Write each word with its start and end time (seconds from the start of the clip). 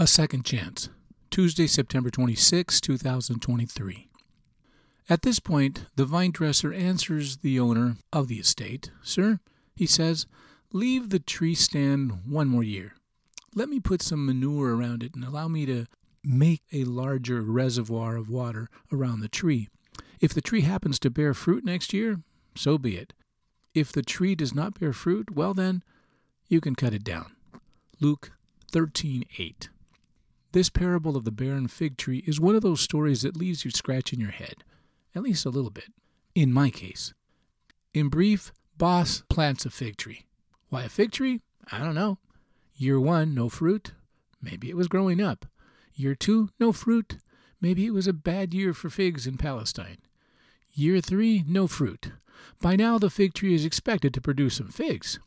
A 0.00 0.06
Second 0.06 0.44
Chance, 0.44 0.90
Tuesday, 1.28 1.66
September 1.66 2.08
26, 2.08 2.80
2023. 2.80 4.08
At 5.08 5.22
this 5.22 5.40
point, 5.40 5.86
the 5.96 6.04
vine 6.04 6.30
dresser 6.30 6.72
answers 6.72 7.38
the 7.38 7.58
owner 7.58 7.96
of 8.12 8.28
the 8.28 8.36
estate. 8.36 8.92
Sir, 9.02 9.40
he 9.74 9.86
says, 9.86 10.26
leave 10.72 11.10
the 11.10 11.18
tree 11.18 11.56
stand 11.56 12.20
one 12.28 12.46
more 12.46 12.62
year. 12.62 12.94
Let 13.56 13.68
me 13.68 13.80
put 13.80 14.00
some 14.00 14.24
manure 14.24 14.76
around 14.76 15.02
it 15.02 15.16
and 15.16 15.24
allow 15.24 15.48
me 15.48 15.66
to 15.66 15.86
make 16.22 16.62
a 16.72 16.84
larger 16.84 17.42
reservoir 17.42 18.14
of 18.14 18.30
water 18.30 18.68
around 18.92 19.18
the 19.18 19.28
tree. 19.28 19.68
If 20.20 20.32
the 20.32 20.40
tree 20.40 20.60
happens 20.60 21.00
to 21.00 21.10
bear 21.10 21.34
fruit 21.34 21.64
next 21.64 21.92
year, 21.92 22.20
so 22.54 22.78
be 22.78 22.96
it. 22.96 23.14
If 23.74 23.90
the 23.90 24.02
tree 24.02 24.36
does 24.36 24.54
not 24.54 24.78
bear 24.78 24.92
fruit, 24.92 25.34
well 25.34 25.54
then, 25.54 25.82
you 26.46 26.60
can 26.60 26.76
cut 26.76 26.94
it 26.94 27.02
down. 27.02 27.32
Luke 28.00 28.30
13:8. 28.70 29.70
This 30.52 30.70
parable 30.70 31.16
of 31.16 31.24
the 31.24 31.30
barren 31.30 31.68
fig 31.68 31.96
tree 31.96 32.24
is 32.26 32.40
one 32.40 32.54
of 32.54 32.62
those 32.62 32.80
stories 32.80 33.22
that 33.22 33.36
leaves 33.36 33.64
you 33.64 33.70
scratching 33.70 34.20
your 34.20 34.30
head, 34.30 34.64
at 35.14 35.22
least 35.22 35.44
a 35.44 35.50
little 35.50 35.70
bit. 35.70 35.92
In 36.34 36.52
my 36.52 36.70
case, 36.70 37.12
in 37.92 38.08
brief, 38.08 38.52
boss 38.76 39.22
plants 39.28 39.66
a 39.66 39.70
fig 39.70 39.96
tree. 39.96 40.26
Why 40.70 40.84
a 40.84 40.88
fig 40.88 41.12
tree? 41.12 41.40
I 41.70 41.78
don't 41.78 41.94
know. 41.94 42.18
Year 42.76 42.98
1, 42.98 43.34
no 43.34 43.48
fruit. 43.48 43.92
Maybe 44.40 44.70
it 44.70 44.76
was 44.76 44.88
growing 44.88 45.20
up. 45.20 45.46
Year 45.94 46.14
2, 46.14 46.50
no 46.60 46.72
fruit. 46.72 47.18
Maybe 47.60 47.86
it 47.86 47.92
was 47.92 48.06
a 48.06 48.12
bad 48.12 48.54
year 48.54 48.72
for 48.72 48.88
figs 48.88 49.26
in 49.26 49.36
Palestine. 49.36 49.98
Year 50.72 51.00
3, 51.00 51.44
no 51.46 51.66
fruit. 51.66 52.12
By 52.62 52.76
now 52.76 52.98
the 52.98 53.10
fig 53.10 53.34
tree 53.34 53.54
is 53.54 53.64
expected 53.64 54.14
to 54.14 54.20
produce 54.20 54.56
some 54.56 54.68
figs. 54.68 55.18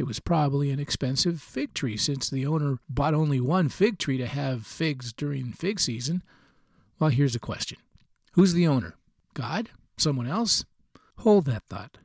It 0.00 0.06
was 0.06 0.18
probably 0.18 0.70
an 0.70 0.80
expensive 0.80 1.42
fig 1.42 1.74
tree 1.74 1.98
since 1.98 2.30
the 2.30 2.46
owner 2.46 2.78
bought 2.88 3.12
only 3.12 3.38
one 3.38 3.68
fig 3.68 3.98
tree 3.98 4.16
to 4.16 4.26
have 4.26 4.66
figs 4.66 5.12
during 5.12 5.52
fig 5.52 5.78
season. 5.78 6.22
Well, 6.98 7.10
here's 7.10 7.36
a 7.36 7.38
question 7.38 7.76
Who's 8.32 8.54
the 8.54 8.66
owner? 8.66 8.94
God? 9.34 9.68
Someone 9.98 10.26
else? 10.26 10.64
Hold 11.18 11.44
that 11.44 11.64
thought. 11.68 11.98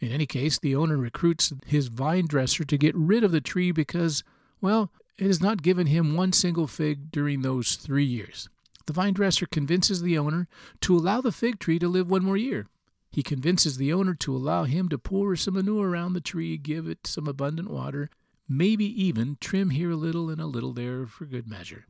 In 0.00 0.10
any 0.10 0.26
case, 0.26 0.58
the 0.58 0.74
owner 0.74 0.96
recruits 0.96 1.52
his 1.64 1.86
vine 1.86 2.26
dresser 2.26 2.64
to 2.64 2.76
get 2.76 2.96
rid 2.96 3.22
of 3.22 3.30
the 3.30 3.40
tree 3.40 3.70
because, 3.70 4.24
well, 4.60 4.90
it 5.16 5.28
has 5.28 5.40
not 5.40 5.62
given 5.62 5.86
him 5.86 6.16
one 6.16 6.32
single 6.32 6.66
fig 6.66 7.12
during 7.12 7.42
those 7.42 7.76
three 7.76 8.04
years. 8.04 8.48
The 8.86 8.92
vine 8.92 9.14
dresser 9.14 9.46
convinces 9.46 10.02
the 10.02 10.18
owner 10.18 10.48
to 10.80 10.96
allow 10.96 11.20
the 11.20 11.30
fig 11.30 11.60
tree 11.60 11.78
to 11.78 11.86
live 11.86 12.10
one 12.10 12.24
more 12.24 12.36
year. 12.36 12.66
He 13.10 13.22
convinces 13.22 13.76
the 13.76 13.92
owner 13.92 14.14
to 14.14 14.36
allow 14.36 14.64
him 14.64 14.88
to 14.88 14.98
pour 14.98 15.34
some 15.36 15.54
manure 15.54 15.88
around 15.88 16.12
the 16.12 16.20
tree, 16.20 16.56
give 16.56 16.88
it 16.88 17.06
some 17.06 17.26
abundant 17.26 17.68
water, 17.68 18.08
maybe 18.48 18.84
even 18.84 19.36
trim 19.40 19.70
here 19.70 19.90
a 19.90 19.96
little 19.96 20.30
and 20.30 20.40
a 20.40 20.46
little 20.46 20.72
there 20.72 21.06
for 21.06 21.24
good 21.24 21.48
measure. 21.48 21.86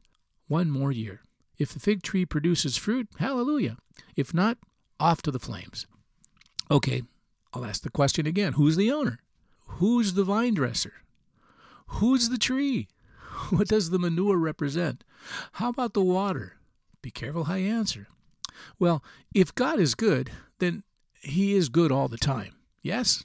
One 0.49 0.71
more 0.71 0.91
year. 0.91 1.21
If 1.59 1.75
the 1.75 1.81
fig 1.81 2.03
tree 2.03 2.25
produces 2.25 2.79
fruit, 2.79 3.09
hallelujah. 3.19 3.77
If 4.17 4.33
not, 4.33 4.57
off 4.99 5.21
to 5.23 5.31
the 5.31 5.39
flames. 5.39 5.87
Okay, 6.71 7.03
I'll 7.53 7.65
ask 7.65 7.83
the 7.83 7.91
question 7.91 8.27
again 8.27 8.55
Who's 8.55 8.77
the 8.77 8.91
owner? 8.91 9.21
Who's 9.67 10.15
the 10.15 10.25
vine 10.25 10.55
dresser? 10.55 10.95
Who's 11.87 12.29
the 12.29 12.39
tree? 12.39 12.89
What 13.51 13.69
does 13.69 13.89
the 13.89 13.99
manure 13.99 14.37
represent? 14.37 15.03
How 15.53 15.71
about 15.71 15.95
the 15.95 16.03
water? 16.03 16.55
Be 17.01 17.11
careful 17.11 17.45
how 17.45 17.55
you 17.55 17.73
answer. 17.73 18.07
Well, 18.79 19.03
if 19.35 19.55
God 19.55 19.81
is 19.81 19.95
good, 19.95 20.31
then 20.59 20.83
he 21.21 21.55
is 21.55 21.69
good 21.69 21.93
all 21.93 22.09
the 22.09 22.19
time. 22.19 22.57
Yes, 22.83 23.25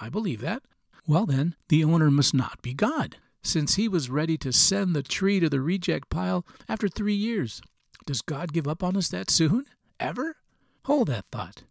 I 0.00 0.08
believe 0.08 0.40
that. 0.40 0.62
Well, 1.06 1.26
then, 1.26 1.54
the 1.68 1.84
owner 1.84 2.10
must 2.10 2.34
not 2.34 2.60
be 2.62 2.74
God, 2.74 3.16
since 3.42 3.76
he 3.76 3.88
was 3.88 4.10
ready 4.10 4.36
to 4.38 4.52
send 4.52 4.94
the 4.94 5.02
tree 5.02 5.40
to 5.40 5.48
the 5.48 5.60
reject 5.60 6.10
pile 6.10 6.46
after 6.68 6.88
three 6.88 7.14
years. 7.14 7.62
Does 8.06 8.22
God 8.22 8.52
give 8.52 8.68
up 8.68 8.82
on 8.82 8.96
us 8.96 9.08
that 9.08 9.30
soon? 9.30 9.66
Ever? 10.00 10.36
Hold 10.84 11.08
that 11.08 11.26
thought. 11.30 11.64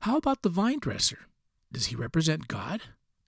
How 0.00 0.16
about 0.16 0.42
the 0.42 0.48
vine 0.48 0.78
dresser? 0.78 1.26
Does 1.72 1.86
he 1.86 1.96
represent 1.96 2.48
God? 2.48 2.82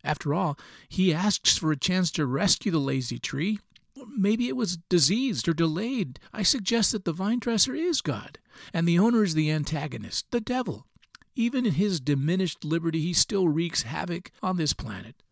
After 0.04 0.34
all, 0.34 0.58
he 0.88 1.14
asks 1.14 1.56
for 1.56 1.72
a 1.72 1.76
chance 1.76 2.10
to 2.12 2.26
rescue 2.26 2.70
the 2.70 2.78
lazy 2.78 3.18
tree. 3.18 3.58
Maybe 4.06 4.48
it 4.48 4.56
was 4.56 4.76
diseased 4.76 5.48
or 5.48 5.54
delayed. 5.54 6.20
I 6.32 6.42
suggest 6.42 6.92
that 6.92 7.04
the 7.04 7.12
vine 7.12 7.38
dresser 7.38 7.74
is 7.74 8.00
God, 8.00 8.38
and 8.72 8.86
the 8.86 8.98
owner 8.98 9.22
is 9.22 9.34
the 9.34 9.50
antagonist, 9.50 10.26
the 10.30 10.40
devil. 10.40 10.86
Even 11.36 11.66
in 11.66 11.72
his 11.72 12.00
diminished 12.00 12.64
liberty, 12.64 13.00
he 13.00 13.12
still 13.12 13.48
wreaks 13.48 13.82
havoc 13.82 14.30
on 14.42 14.56
this 14.56 14.72
planet. 14.72 15.22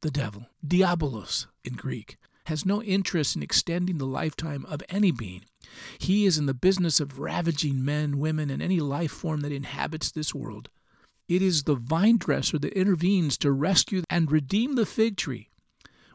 The 0.00 0.10
devil, 0.10 0.46
diabolos 0.66 1.46
in 1.64 1.74
Greek, 1.74 2.16
has 2.46 2.66
no 2.66 2.82
interest 2.82 3.36
in 3.36 3.42
extending 3.42 3.98
the 3.98 4.06
lifetime 4.06 4.66
of 4.68 4.82
any 4.88 5.12
being. 5.12 5.42
He 5.98 6.26
is 6.26 6.38
in 6.38 6.46
the 6.46 6.54
business 6.54 6.98
of 6.98 7.20
ravaging 7.20 7.84
men, 7.84 8.18
women, 8.18 8.50
and 8.50 8.60
any 8.60 8.80
life 8.80 9.12
form 9.12 9.42
that 9.42 9.52
inhabits 9.52 10.10
this 10.10 10.34
world. 10.34 10.68
It 11.28 11.40
is 11.40 11.62
the 11.62 11.76
vine 11.76 12.16
dresser 12.18 12.58
that 12.58 12.72
intervenes 12.72 13.38
to 13.38 13.52
rescue 13.52 14.02
and 14.10 14.30
redeem 14.30 14.74
the 14.74 14.84
fig 14.84 15.16
tree. 15.16 15.50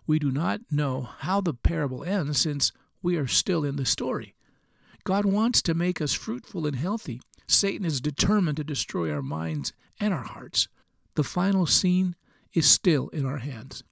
We 0.06 0.19
do 0.19 0.31
not 0.31 0.62
know 0.69 1.09
how 1.19 1.41
the 1.41 1.53
parable 1.53 2.03
ends 2.03 2.40
since 2.40 2.74
we 3.02 3.16
are 3.16 3.28
still 3.28 3.63
in 3.63 3.78
the 3.78 3.86
story. 3.86 4.36
God 5.06 5.25
wants 5.25 5.62
to 5.62 5.74
make 5.74 6.02
us 6.02 6.13
fruitful 6.13 6.68
and 6.68 6.75
healthy. 6.75 7.22
Satan 7.47 7.85
is 7.85 8.02
determined 8.02 8.58
to 8.58 8.63
destroy 8.63 9.12
our 9.12 9.22
minds 9.22 9.74
and 10.00 10.13
our 10.13 10.24
hearts. 10.24 10.68
The 11.16 11.24
final 11.24 11.66
scene 11.66 12.16
is 12.53 12.69
still 12.69 13.09
in 13.09 13.25
our 13.25 13.38
hands. 13.38 13.84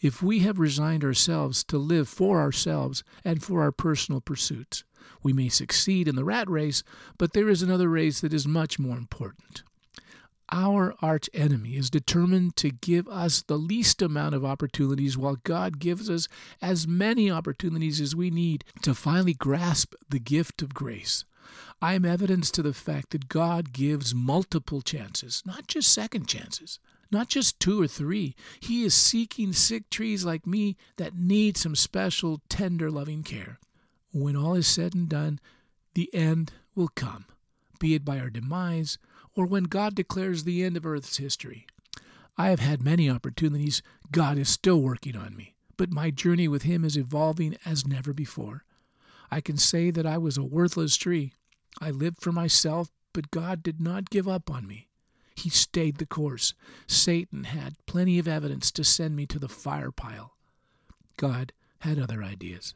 If 0.00 0.22
we 0.22 0.40
have 0.40 0.58
resigned 0.58 1.04
ourselves 1.04 1.62
to 1.64 1.78
live 1.78 2.08
for 2.08 2.40
ourselves 2.40 3.04
and 3.24 3.42
for 3.42 3.62
our 3.62 3.70
personal 3.70 4.20
pursuits, 4.20 4.82
we 5.22 5.32
may 5.32 5.48
succeed 5.48 6.08
in 6.08 6.16
the 6.16 6.24
rat 6.24 6.50
race, 6.50 6.82
but 7.18 7.32
there 7.32 7.48
is 7.48 7.62
another 7.62 7.88
race 7.88 8.20
that 8.20 8.34
is 8.34 8.46
much 8.46 8.78
more 8.78 8.96
important. 8.96 9.62
Our 10.50 10.94
arch 11.00 11.30
enemy 11.32 11.76
is 11.76 11.88
determined 11.88 12.56
to 12.56 12.70
give 12.70 13.08
us 13.08 13.42
the 13.42 13.56
least 13.56 14.02
amount 14.02 14.34
of 14.34 14.44
opportunities 14.44 15.16
while 15.16 15.36
God 15.44 15.78
gives 15.78 16.10
us 16.10 16.28
as 16.60 16.86
many 16.86 17.30
opportunities 17.30 18.00
as 18.00 18.14
we 18.14 18.30
need 18.30 18.64
to 18.82 18.94
finally 18.94 19.34
grasp 19.34 19.94
the 20.10 20.18
gift 20.18 20.60
of 20.60 20.74
grace. 20.74 21.24
I 21.80 21.94
am 21.94 22.04
evidence 22.04 22.50
to 22.52 22.62
the 22.62 22.72
fact 22.72 23.10
that 23.10 23.28
God 23.28 23.72
gives 23.72 24.14
multiple 24.14 24.82
chances, 24.82 25.42
not 25.44 25.66
just 25.66 25.92
second 25.92 26.28
chances, 26.28 26.78
not 27.10 27.28
just 27.28 27.60
two 27.60 27.80
or 27.80 27.86
three. 27.86 28.34
He 28.60 28.84
is 28.84 28.94
seeking 28.94 29.52
sick 29.52 29.90
trees 29.90 30.24
like 30.24 30.46
me 30.46 30.76
that 30.96 31.16
need 31.16 31.56
some 31.56 31.76
special, 31.76 32.40
tender, 32.48 32.90
loving 32.90 33.22
care. 33.22 33.58
When 34.12 34.36
all 34.36 34.54
is 34.54 34.66
said 34.66 34.94
and 34.94 35.08
done, 35.08 35.40
the 35.94 36.12
end 36.14 36.52
will 36.74 36.88
come, 36.88 37.26
be 37.78 37.94
it 37.94 38.04
by 38.04 38.18
our 38.18 38.30
demise 38.30 38.98
or 39.34 39.46
when 39.46 39.64
God 39.64 39.94
declares 39.94 40.44
the 40.44 40.62
end 40.62 40.76
of 40.76 40.86
Earth's 40.86 41.16
history. 41.16 41.66
I 42.36 42.48
have 42.48 42.60
had 42.60 42.82
many 42.82 43.10
opportunities. 43.10 43.82
God 44.10 44.38
is 44.38 44.48
still 44.48 44.80
working 44.80 45.16
on 45.16 45.36
me, 45.36 45.54
but 45.76 45.90
my 45.90 46.10
journey 46.10 46.48
with 46.48 46.62
Him 46.62 46.84
is 46.84 46.96
evolving 46.96 47.56
as 47.64 47.86
never 47.86 48.12
before. 48.12 48.64
I 49.32 49.40
can 49.40 49.56
say 49.56 49.90
that 49.90 50.04
I 50.04 50.18
was 50.18 50.36
a 50.36 50.44
worthless 50.44 50.94
tree. 50.94 51.32
I 51.80 51.90
lived 51.90 52.20
for 52.20 52.32
myself, 52.32 52.90
but 53.14 53.30
God 53.30 53.62
did 53.62 53.80
not 53.80 54.10
give 54.10 54.28
up 54.28 54.50
on 54.50 54.66
me. 54.66 54.88
He 55.34 55.48
stayed 55.48 55.96
the 55.96 56.04
course. 56.04 56.52
Satan 56.86 57.44
had 57.44 57.78
plenty 57.86 58.18
of 58.18 58.28
evidence 58.28 58.70
to 58.72 58.84
send 58.84 59.16
me 59.16 59.24
to 59.24 59.38
the 59.38 59.48
fire 59.48 59.90
pile. 59.90 60.36
God 61.16 61.54
had 61.78 61.98
other 61.98 62.22
ideas. 62.22 62.74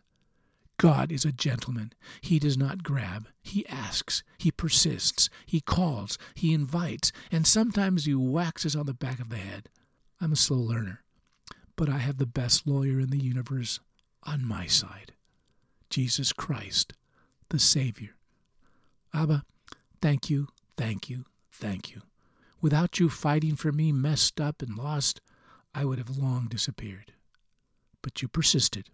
God 0.78 1.12
is 1.12 1.26
a 1.26 1.30
gentleman. 1.30 1.92
He 2.22 2.38
does 2.38 2.56
not 2.56 2.82
grab. 2.82 3.28
He 3.42 3.66
asks. 3.68 4.22
He 4.38 4.50
persists. 4.50 5.28
He 5.44 5.60
calls. 5.60 6.16
He 6.34 6.54
invites. 6.54 7.12
And 7.30 7.46
sometimes 7.46 8.06
he 8.06 8.14
us 8.64 8.74
on 8.74 8.86
the 8.86 8.94
back 8.94 9.20
of 9.20 9.28
the 9.28 9.36
head. 9.36 9.68
I'm 10.22 10.32
a 10.32 10.36
slow 10.36 10.56
learner, 10.56 11.04
but 11.76 11.90
I 11.90 11.98
have 11.98 12.16
the 12.16 12.24
best 12.24 12.66
lawyer 12.66 12.98
in 12.98 13.10
the 13.10 13.22
universe 13.22 13.78
on 14.22 14.42
my 14.42 14.64
side 14.64 15.12
Jesus 15.96 16.30
Christ, 16.30 16.92
the 17.48 17.58
Savior. 17.58 18.16
Abba, 19.14 19.44
thank 20.02 20.28
you, 20.28 20.48
thank 20.76 21.08
you, 21.08 21.24
thank 21.50 21.90
you. 21.90 22.02
Without 22.60 23.00
you 23.00 23.08
fighting 23.08 23.56
for 23.56 23.72
me, 23.72 23.92
messed 23.92 24.38
up 24.38 24.60
and 24.60 24.76
lost, 24.76 25.22
I 25.74 25.86
would 25.86 25.96
have 25.96 26.18
long 26.18 26.48
disappeared. 26.50 27.14
But 28.02 28.20
you 28.20 28.28
persisted. 28.28 28.90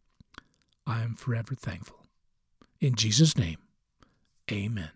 I 0.87 1.03
am 1.03 1.17
forever 1.17 1.57
thankful. 1.57 2.07
In 2.81 2.95
Jesus' 2.95 3.37
name, 3.37 3.59
amen. 4.49 4.93